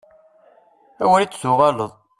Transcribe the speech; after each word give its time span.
Awer 1.03 1.21
i 1.21 1.25
d-tuɣaleḍ! 1.27 1.91